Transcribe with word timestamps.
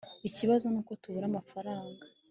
ikibazo 0.29 0.65
nuko 0.69 0.91
tubura 1.01 1.25
amafaranga 1.31 2.01